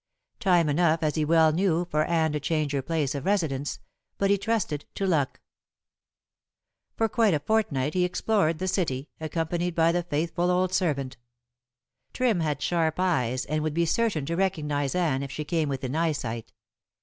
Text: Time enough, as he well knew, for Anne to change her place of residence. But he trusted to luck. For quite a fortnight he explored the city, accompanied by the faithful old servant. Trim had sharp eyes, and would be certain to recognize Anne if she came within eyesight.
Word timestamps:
Time 0.39 0.67
enough, 0.67 1.03
as 1.03 1.13
he 1.13 1.23
well 1.23 1.51
knew, 1.51 1.85
for 1.85 2.05
Anne 2.05 2.31
to 2.31 2.39
change 2.39 2.71
her 2.71 2.81
place 2.81 3.13
of 3.13 3.23
residence. 3.23 3.77
But 4.17 4.31
he 4.31 4.37
trusted 4.39 4.85
to 4.95 5.05
luck. 5.05 5.39
For 6.95 7.07
quite 7.07 7.35
a 7.35 7.39
fortnight 7.39 7.93
he 7.93 8.03
explored 8.03 8.57
the 8.57 8.67
city, 8.67 9.11
accompanied 9.19 9.75
by 9.75 9.91
the 9.91 10.01
faithful 10.01 10.49
old 10.49 10.73
servant. 10.73 11.17
Trim 12.13 12.39
had 12.39 12.63
sharp 12.63 12.99
eyes, 12.99 13.45
and 13.45 13.61
would 13.61 13.75
be 13.75 13.85
certain 13.85 14.25
to 14.25 14.35
recognize 14.35 14.95
Anne 14.95 15.21
if 15.21 15.29
she 15.31 15.45
came 15.45 15.69
within 15.69 15.95
eyesight. 15.95 16.51